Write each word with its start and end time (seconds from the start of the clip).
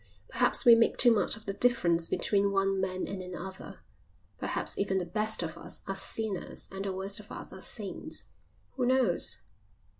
Perhaps 0.29 0.65
we 0.65 0.73
make 0.73 0.97
too 0.97 1.11
much 1.11 1.37
of 1.37 1.45
the 1.45 1.53
difference 1.53 2.07
between 2.07 2.51
one 2.51 2.81
man 2.81 3.05
and 3.07 3.21
another. 3.21 3.81
Perhaps 4.39 4.75
even 4.79 4.97
the 4.97 5.05
best 5.05 5.43
of 5.43 5.55
us 5.59 5.83
are 5.85 5.95
sinners 5.95 6.67
and 6.71 6.85
the 6.85 6.91
worst 6.91 7.19
of 7.19 7.31
us 7.31 7.53
are 7.53 7.61
saints. 7.61 8.23
Who 8.77 8.87
knows?" 8.87 9.41